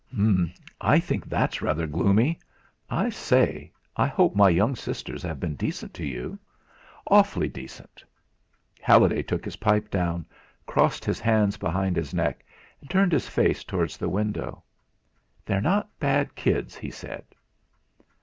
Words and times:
"H'm! 0.11 0.51
I 0.81 0.99
think 0.99 1.29
that's 1.29 1.61
rather 1.61 1.85
gloomy. 1.85 2.39
I 2.89 3.11
say, 3.11 3.71
I 3.95 4.07
hope 4.07 4.35
my 4.35 4.49
young 4.49 4.75
sisters 4.75 5.21
have 5.21 5.39
been 5.39 5.53
decent 5.53 5.93
to 5.93 6.03
you?" 6.07 6.39
"Awfully 7.05 7.47
decent." 7.47 8.03
Halliday 8.81 9.21
put 9.21 9.45
his 9.45 9.57
pipe 9.57 9.91
down, 9.91 10.25
crossed 10.65 11.05
his 11.05 11.19
hands 11.19 11.57
behind 11.57 11.95
his 11.97 12.15
neck, 12.15 12.43
and 12.79 12.89
turned 12.89 13.11
his 13.11 13.29
face 13.29 13.63
towards 13.63 13.95
the 13.95 14.09
window. 14.09 14.63
"They're 15.45 15.61
not 15.61 15.87
bad 15.99 16.33
kids!" 16.33 16.75
he 16.75 16.89
said. 16.89 17.23